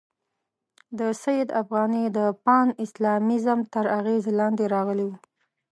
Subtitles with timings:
[0.99, 5.17] د سید افغاني د پان اسلامیزم تر اغېزې لاندې راغلی وو.